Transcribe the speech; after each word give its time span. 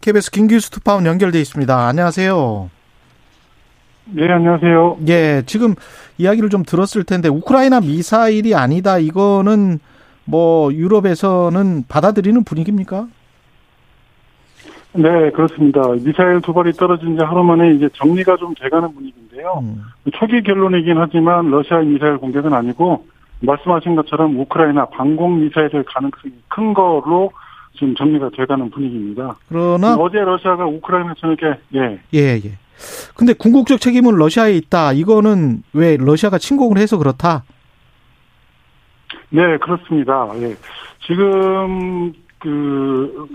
KBS 0.00 0.30
김규수 0.30 0.70
특파원 0.70 1.04
연결돼 1.06 1.38
있습니다. 1.40 1.86
안녕하세요. 1.88 2.70
네, 4.12 4.28
안녕하세요. 4.28 4.98
예, 5.08 5.42
지금 5.46 5.74
이야기를 6.18 6.48
좀 6.48 6.62
들었을 6.64 7.04
텐데 7.04 7.28
우크라이나 7.28 7.80
미사일이 7.80 8.54
아니다. 8.54 8.98
이거는 8.98 9.78
뭐 10.24 10.72
유럽에서는 10.72 11.84
받아들이는 11.88 12.44
분위기입니까? 12.44 13.08
네, 14.92 15.30
그렇습니다. 15.30 15.82
미사일 16.02 16.40
두 16.40 16.52
발이 16.52 16.72
떨어진 16.72 17.16
지 17.16 17.22
하루 17.22 17.44
만에 17.44 17.74
이제 17.74 17.88
정리가 17.94 18.36
좀 18.38 18.54
돼가는 18.54 18.92
분위기인데요. 18.92 19.60
음. 19.62 19.82
초기 20.14 20.42
결론이긴 20.42 20.98
하지만 20.98 21.50
러시아의 21.50 21.86
미사일 21.86 22.16
공격은 22.16 22.52
아니고 22.52 23.04
말씀하신 23.40 23.94
것처럼 23.96 24.38
우크라이나 24.40 24.86
방공 24.86 25.40
미사일을 25.40 25.84
가능성이 25.84 26.34
큰 26.48 26.74
걸로 26.74 27.30
지금 27.74 27.94
정리가 27.94 28.30
돼가는 28.36 28.70
분위기입니다. 28.70 29.36
그러나 29.48 29.94
어제 29.96 30.18
러시아가 30.18 30.66
우크라이나 30.66 31.14
전역에 31.18 31.46
예. 31.74 32.00
예, 32.14 32.40
예. 32.44 32.58
근데 33.14 33.32
궁극적 33.32 33.80
책임은 33.80 34.16
러시아에 34.16 34.54
있다. 34.54 34.92
이거는 34.92 35.62
왜 35.72 35.96
러시아가 35.96 36.38
침공을 36.38 36.78
해서 36.78 36.98
그렇다? 36.98 37.44
네, 39.30 39.56
그렇습니다. 39.58 40.28
예. 40.40 40.56
지금 41.06 42.12
그 42.38 43.28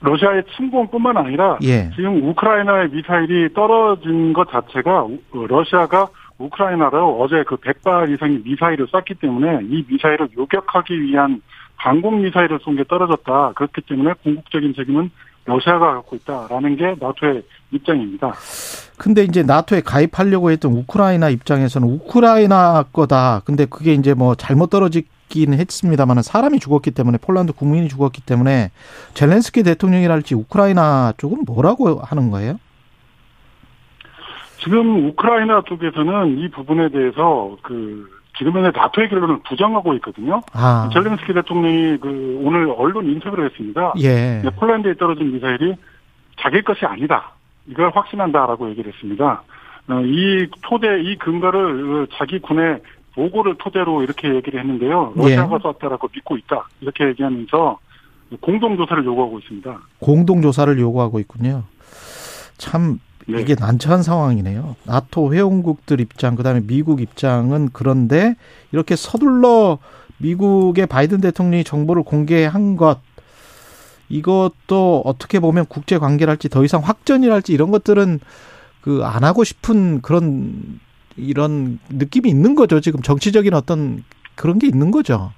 러시아의 0.00 0.44
침공뿐만 0.56 1.16
아니라 1.16 1.58
예. 1.64 1.90
지금 1.96 2.28
우크라이나의 2.28 2.90
미사일이 2.90 3.52
떨어진 3.52 4.32
것 4.32 4.50
자체가 4.50 5.02
어, 5.02 5.18
러시아가 5.48 6.08
우크라이나로 6.38 7.20
어제 7.20 7.42
그 7.46 7.56
100발 7.56 8.12
이상의 8.14 8.40
미사일을 8.44 8.86
쐈기 8.92 9.14
때문에 9.20 9.60
이 9.64 9.84
미사일을 9.88 10.28
요격하기 10.36 11.00
위한 11.02 11.42
방공 11.76 12.22
미사일을 12.22 12.58
쏜 12.62 12.76
게 12.76 12.84
떨어졌다. 12.84 13.52
그렇기 13.54 13.82
때문에 13.82 14.12
궁극적인 14.22 14.74
책임은 14.74 15.10
러시아가 15.44 15.94
갖고 15.94 16.16
있다라는 16.16 16.76
게 16.76 16.94
나토의 17.00 17.42
입장입니다. 17.72 18.32
근데 18.98 19.22
이제 19.24 19.42
나토에 19.42 19.80
가입하려고 19.80 20.50
했던 20.50 20.72
우크라이나 20.72 21.28
입장에서는 21.30 21.88
우크라이나 21.88 22.84
거다. 22.92 23.40
근데 23.44 23.64
그게 23.64 23.94
이제 23.94 24.12
뭐 24.14 24.34
잘못 24.34 24.70
떨어지긴 24.70 25.54
했습니다만 25.54 26.22
사람이 26.22 26.58
죽었기 26.58 26.90
때문에 26.90 27.18
폴란드 27.18 27.52
국민이 27.52 27.88
죽었기 27.88 28.22
때문에 28.22 28.70
젤렌스키 29.14 29.62
대통령이랄지 29.62 30.34
우크라이나 30.34 31.14
쪽은 31.16 31.44
뭐라고 31.46 32.00
하는 32.00 32.30
거예요? 32.30 32.58
지금 34.68 35.08
우크라이나 35.08 35.62
쪽에서는 35.66 36.38
이 36.38 36.48
부분에 36.50 36.90
대해서 36.90 37.56
그 37.62 38.06
지금 38.36 38.52
현재 38.52 38.70
나토의 38.78 39.08
결론을 39.08 39.40
부정하고 39.48 39.94
있거든요. 39.94 40.42
아. 40.52 40.90
젤렌스키 40.92 41.32
대통령이 41.32 41.96
그 41.96 42.38
오늘 42.42 42.70
언론 42.76 43.06
인터뷰를 43.06 43.46
했습니다. 43.46 43.94
예. 44.00 44.42
폴란드에 44.56 44.94
떨어진 44.94 45.32
미사일이 45.32 45.74
자기 46.38 46.62
것이 46.62 46.84
아니다. 46.84 47.32
이걸 47.66 47.90
확신한다라고 47.94 48.68
얘기를 48.70 48.92
했습니다. 48.92 49.42
어, 49.88 50.00
이 50.04 50.46
토대, 50.62 51.00
이 51.02 51.16
근거를 51.16 52.02
어, 52.02 52.06
자기 52.18 52.38
군의 52.38 52.80
보고를 53.14 53.54
토대로 53.58 54.02
이렇게 54.02 54.34
얘기를 54.34 54.60
했는데요. 54.60 55.14
러시아가 55.16 55.56
예. 55.56 55.72
쐈다라고 55.72 56.08
믿고 56.14 56.36
있다. 56.36 56.68
이렇게 56.82 57.06
얘기하면서 57.06 57.78
공동조사를 58.42 59.02
요구하고 59.06 59.38
있습니다. 59.38 59.78
공동조사를 60.00 60.78
요구하고 60.78 61.18
있군요. 61.20 61.64
참 62.58 63.00
네. 63.28 63.40
이게 63.42 63.54
난처한 63.58 64.02
상황이네요. 64.02 64.76
나토 64.84 65.34
회원국들 65.34 66.00
입장, 66.00 66.34
그 66.34 66.42
다음에 66.42 66.60
미국 66.60 67.00
입장은 67.00 67.70
그런데 67.72 68.36
이렇게 68.72 68.96
서둘러 68.96 69.78
미국의 70.18 70.86
바이든 70.86 71.20
대통령이 71.20 71.62
정보를 71.64 72.02
공개한 72.02 72.76
것, 72.76 73.00
이것도 74.08 75.02
어떻게 75.04 75.38
보면 75.40 75.66
국제 75.68 75.98
관계랄지 75.98 76.48
더 76.48 76.64
이상 76.64 76.82
확전이랄지 76.82 77.52
이런 77.52 77.70
것들은 77.70 78.20
그 78.80 79.02
안 79.04 79.24
하고 79.24 79.44
싶은 79.44 80.00
그런 80.00 80.80
이런 81.16 81.78
느낌이 81.90 82.28
있는 82.30 82.54
거죠. 82.54 82.80
지금 82.80 83.02
정치적인 83.02 83.52
어떤 83.52 84.04
그런 84.34 84.58
게 84.58 84.66
있는 84.66 84.90
거죠. 84.90 85.32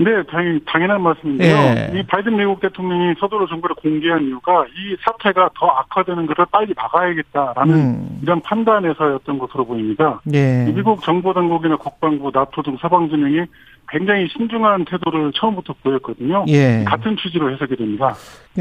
네, 0.00 0.22
당연, 0.30 0.60
당연한 0.64 1.02
말씀인데요. 1.02 1.56
예. 1.56 1.98
이 1.98 2.06
바이든 2.06 2.36
미국 2.36 2.60
대통령이 2.60 3.14
서두로 3.18 3.48
정보를 3.48 3.74
공개한 3.76 4.22
이유가 4.24 4.64
이 4.66 4.96
사태가 5.04 5.50
더 5.58 5.66
악화되는 5.66 6.26
것을 6.26 6.46
빨리 6.52 6.72
막아야겠다라는 6.76 7.74
음. 7.74 8.20
이런 8.22 8.40
판단에서였던 8.40 9.38
것으로 9.40 9.66
보입니다. 9.66 10.20
예. 10.32 10.70
미국 10.72 11.02
정보 11.02 11.34
당국이나 11.34 11.76
국방부, 11.76 12.30
나토 12.32 12.62
등 12.62 12.76
서방 12.80 13.08
진영이 13.08 13.46
굉장히 13.88 14.28
신중한 14.28 14.84
태도를 14.84 15.32
처음부터 15.34 15.74
보였거든요. 15.82 16.44
예. 16.46 16.84
같은 16.86 17.16
취지로 17.16 17.52
해석이 17.52 17.74
됩니다. 17.74 18.14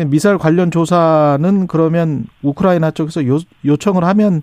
미사일 0.08 0.40
관련 0.40 0.72
조사는 0.72 1.68
그러면 1.68 2.26
우크라이나 2.42 2.90
쪽에서 2.90 3.28
요, 3.28 3.38
요청을 3.64 4.04
하면 4.06 4.42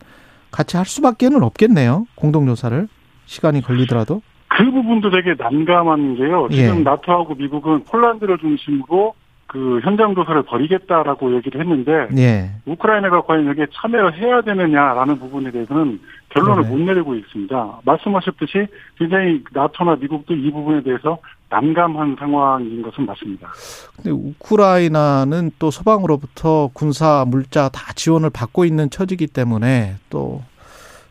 같이 0.53 0.77
할 0.77 0.87
수밖에는 0.87 1.43
없겠네요. 1.43 2.07
공동 2.15 2.47
조사를 2.47 2.87
시간이 3.27 3.63
걸리더라도. 3.63 4.23
그 4.57 4.71
부분도 4.71 5.11
되게 5.11 5.35
난감한 5.37 6.17
게요. 6.17 6.49
지금 6.51 6.79
예. 6.79 6.83
나토하고 6.83 7.35
미국은 7.35 7.85
폴란드를 7.85 8.39
중심으로 8.39 9.15
그 9.47 9.81
현장 9.83 10.15
조사를 10.15 10.43
벌이겠다라고 10.43 11.35
얘기를 11.37 11.61
했는데 11.61 12.09
예. 12.17 12.51
우크라이나가 12.67 13.23
과연 13.23 13.47
여기에 13.47 13.67
참여를 13.73 14.15
해야 14.15 14.41
되느냐라는 14.41 15.19
부분에 15.19 15.51
대해서는 15.51 16.01
결론을 16.31 16.65
네. 16.65 16.69
못 16.71 16.79
내리고 16.81 17.15
있습니다. 17.15 17.81
말씀하셨듯이 17.85 18.67
굉장히 18.99 19.43
나토나 19.53 19.97
미국도 19.97 20.35
이 20.35 20.51
부분에 20.51 20.83
대해서 20.83 21.19
난감한 21.51 22.17
상황인 22.19 22.83
것은 22.83 23.07
맞습니다. 23.07 23.49
근데 23.95 24.11
우크라이나는 24.11 25.53
또 25.59 25.71
서방으로부터 25.71 26.71
군사 26.73 27.25
물자 27.29 27.69
다 27.69 27.93
지원을 27.95 28.31
받고 28.31 28.65
있는 28.65 28.91
처지기 28.91 29.29
때문에 29.29 29.95
또 30.11 30.43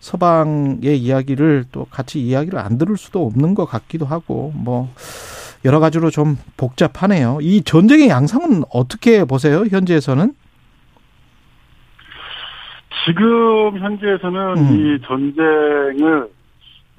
서방의 0.04 0.98
이야기를 0.98 1.64
또 1.72 1.86
같이 1.86 2.20
이야기를 2.20 2.60
안 2.60 2.78
들을 2.78 2.98
수도 2.98 3.26
없는 3.26 3.56
것 3.56 3.66
같기도 3.66 4.06
하고 4.06 4.52
뭐 4.54 4.94
여러 5.64 5.80
가지로 5.80 6.10
좀 6.10 6.36
복잡하네요. 6.58 7.38
이 7.42 7.64
전쟁의 7.64 8.10
양상은 8.10 8.64
어떻게 8.70 9.24
보세요? 9.24 9.64
현지에서는? 9.64 10.34
지금 13.06 13.80
현지에서는 13.80 14.58
음. 14.58 14.74
이 14.74 15.02
전쟁을 15.08 16.28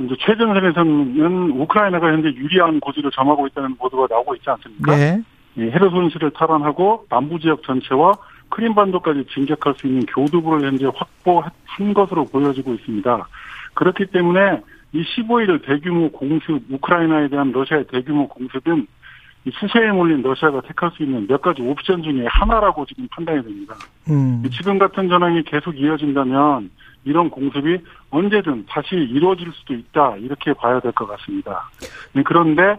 이제 0.00 0.14
최전선에서는 0.20 1.60
우크라이나가 1.60 2.06
현재 2.09 2.28
유리한 2.28 2.81
고지를 2.81 3.10
점하고 3.10 3.47
있다는 3.48 3.76
보도가 3.76 4.06
나오고 4.09 4.34
있지 4.37 4.48
않습니까? 4.48 4.97
네. 4.97 5.22
헤르손시를 5.59 6.31
탈환하고 6.31 7.04
남부 7.10 7.38
지역 7.38 7.62
전체와 7.64 8.12
크림반도까지 8.54 9.26
진격할 9.34 9.75
수 9.76 9.87
있는 9.87 10.06
교두부를 10.06 10.66
현재 10.66 10.87
확보한 10.94 11.50
것으로 11.94 12.25
보여지고 12.26 12.75
있습니다. 12.75 13.28
그렇기 13.75 14.06
때문에 14.06 14.60
이 14.92 15.03
15일 15.03 15.65
대규모 15.66 16.10
공습, 16.12 16.62
우크라이나에 16.70 17.28
대한 17.28 17.50
러시아의 17.50 17.87
대규모 17.88 18.28
공습은 18.28 18.87
이 19.47 19.50
수세에 19.53 19.91
몰린 19.91 20.22
러시아가 20.22 20.60
택할 20.62 20.91
수 20.93 21.03
있는 21.03 21.26
몇 21.26 21.43
가지 21.43 21.60
옵션 21.62 22.03
중에 22.03 22.25
하나라고 22.26 22.87
지금 22.87 23.06
판단이 23.10 23.43
됩니다. 23.43 23.75
음. 24.09 24.43
지금 24.53 24.78
같은 24.78 25.09
전황이 25.09 25.43
계속 25.43 25.78
이어진다면 25.78 26.70
이런 27.04 27.28
공습이 27.28 27.78
언제든 28.10 28.66
다시 28.69 28.94
이루어질 28.94 29.53
수도 29.53 29.75
있다 29.75 30.16
이렇게 30.19 30.54
봐야 30.54 30.81
될 30.81 30.93
것 30.93 31.06
같습니다. 31.06 31.69
네, 32.12 32.22
그런데 32.25 32.76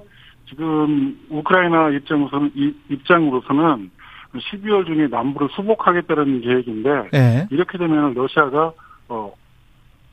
지금 0.50 1.20
우크라이나 1.30 1.90
입장으로서는 1.90 2.52
입장으로서는 2.90 3.92
12월 4.40 4.86
중에 4.86 5.08
남부를 5.08 5.50
수복하겠다는 5.56 6.42
계획인데 6.42 7.10
네. 7.12 7.48
이렇게 7.52 7.78
되면 7.78 8.14
러시아가 8.14 8.74
어 9.10 9.34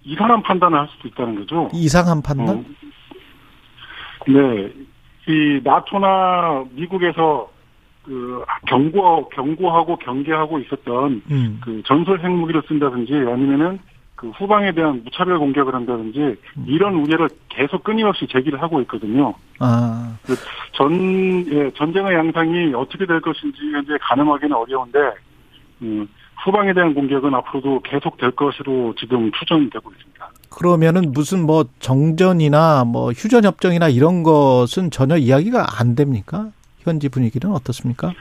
이상한 0.04 0.42
판단을 0.42 0.78
할 0.78 0.88
수도 0.88 1.08
있다는 1.08 1.36
거죠. 1.36 1.68
이상한 1.72 2.22
판단? 2.22 2.48
어, 2.48 2.64
네, 4.26 4.72
이 5.28 5.60
나토나 5.62 6.64
미국에서 6.72 7.50
그 8.04 8.44
경고 8.66 9.28
경고하고 9.28 9.96
경계하고 9.96 10.58
있었던 10.60 11.22
음. 11.30 11.60
그 11.62 11.82
전술 11.86 12.20
핵무기를 12.20 12.62
쓴다든지 12.66 13.12
아니면은 13.14 13.78
그 14.22 14.30
후방에 14.30 14.70
대한 14.72 15.02
무차별 15.04 15.38
공격을 15.38 15.74
한다든지 15.74 16.20
음. 16.20 16.64
이런 16.66 16.94
우려를 16.94 17.28
계속 17.48 17.82
끊임없이 17.82 18.26
제기를 18.30 18.62
하고 18.62 18.80
있거든요. 18.80 19.34
아. 19.58 20.16
그 20.24 20.34
전 20.72 21.46
예, 21.52 21.70
전쟁의 21.72 22.14
양상이 22.14 22.74
어떻게 22.74 23.06
될 23.06 23.20
것인지 23.20 23.58
현재 23.72 23.92
가늠하기는 24.00 24.56
어려운데 24.56 24.98
음, 25.82 26.08
후방에 26.44 26.72
대한 26.72 26.94
공격은 26.94 27.34
앞으로도 27.34 27.80
계속 27.84 28.16
될 28.16 28.30
것으로 28.32 28.94
지금 28.98 29.30
추정되고 29.32 29.92
있습니다. 29.92 30.30
그러면은 30.50 31.12
무슨 31.12 31.46
뭐 31.46 31.64
정전이나 31.78 32.84
뭐 32.84 33.12
휴전 33.12 33.44
협정이나 33.44 33.88
이런 33.88 34.22
것은 34.22 34.90
전혀 34.90 35.16
이야기가 35.16 35.78
안 35.78 35.94
됩니까? 35.94 36.50
현지 36.80 37.08
분위기는 37.08 37.54
어떻습니까? 37.54 38.12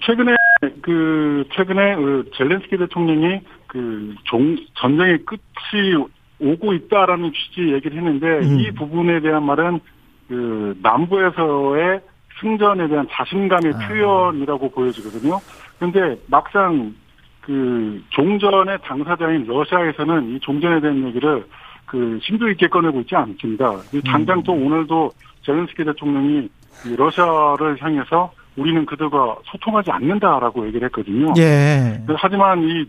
최근에 0.00 0.34
그 0.82 1.44
최근에 1.54 1.96
그 1.96 2.30
젤렌스키 2.36 2.76
대통령이 2.76 3.40
그 3.74 4.14
종, 4.22 4.56
전쟁의 4.74 5.18
끝이 5.24 5.96
오고 6.38 6.74
있다라는 6.74 7.32
취지 7.32 7.72
얘기를 7.72 7.96
했는데 7.96 8.46
음. 8.46 8.60
이 8.60 8.70
부분에 8.70 9.18
대한 9.18 9.44
말은 9.44 9.80
그 10.28 10.78
남부에서의 10.80 12.00
승전에 12.40 12.86
대한 12.86 13.08
자신감의 13.10 13.72
아. 13.74 13.88
표현이라고 13.88 14.70
보여지거든요. 14.70 15.40
근데 15.80 16.16
막상 16.28 16.94
그 17.40 18.00
종전의 18.10 18.78
당사자인 18.84 19.44
러시아에서는 19.44 20.36
이 20.36 20.40
종전에 20.40 20.80
대한 20.80 21.04
얘기를 21.08 21.44
그 21.86 22.20
심도 22.22 22.48
있게 22.50 22.68
꺼내고 22.68 23.00
있지 23.00 23.16
않습니다. 23.16 23.72
당장 24.06 24.40
또 24.44 24.52
음. 24.52 24.66
오늘도 24.66 25.10
젤렌스키 25.42 25.84
대통령이 25.84 26.48
러시아를 26.96 27.82
향해서 27.82 28.32
우리는 28.56 28.86
그들과 28.86 29.36
소통하지 29.46 29.90
않는다라고 29.90 30.64
얘기를 30.68 30.86
했거든요. 30.86 31.34
예. 31.38 32.00
하지만 32.16 32.62
이, 32.62 32.86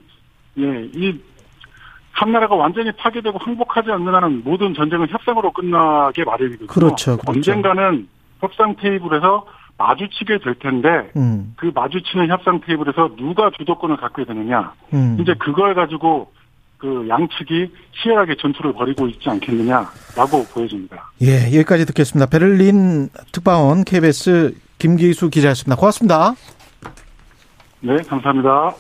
예, 0.58 0.90
이, 0.94 1.20
한 2.12 2.32
나라가 2.32 2.56
완전히 2.56 2.92
파괴되고 2.94 3.38
항복하지 3.38 3.92
않는 3.92 4.14
한은 4.14 4.44
모든 4.44 4.74
전쟁은 4.74 5.10
협상으로 5.10 5.52
끝나게 5.52 6.24
마련이거든요. 6.24 6.68
그렇죠, 6.68 7.18
그렇죠. 7.18 7.32
언젠가는 7.32 8.08
협상 8.40 8.76
테이블에서 8.76 9.46
마주치게 9.78 10.40
될 10.40 10.56
텐데 10.56 11.12
음. 11.18 11.54
그 11.58 11.72
마주치는 11.74 12.30
협상 12.30 12.62
테이블에서 12.62 13.16
누가 13.18 13.52
주도권을 13.58 13.98
갖게 13.98 14.24
되느냐 14.24 14.74
음. 14.94 15.18
이제 15.20 15.34
그걸 15.38 15.74
가지고 15.74 16.32
그 16.78 17.06
양측이 17.10 17.72
치열하게 18.02 18.36
전투를 18.40 18.74
벌이고 18.74 19.08
있지 19.08 19.30
않겠느냐라고 19.30 20.46
보여집니다. 20.54 21.10
예, 21.22 21.46
여기까지 21.48 21.86
듣겠습니다. 21.88 22.30
베를린 22.30 23.10
특파원 23.32 23.84
KBS 23.84 24.56
김기수 24.78 25.30
기자였습니다. 25.30 25.76
고맙습니다. 25.80 26.36
네, 27.82 27.98
감사합니다. 28.08 28.76